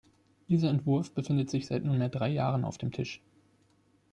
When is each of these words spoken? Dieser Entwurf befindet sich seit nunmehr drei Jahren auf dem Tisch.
Dieser 0.49 0.71
Entwurf 0.71 1.13
befindet 1.13 1.51
sich 1.51 1.67
seit 1.67 1.83
nunmehr 1.85 2.09
drei 2.09 2.27
Jahren 2.29 2.65
auf 2.65 2.79
dem 2.79 2.91
Tisch. 2.91 3.21